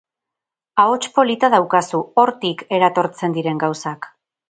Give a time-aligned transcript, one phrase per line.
[0.83, 4.15] Ahots polita daukazu, hortik eratortzen diren gauzak.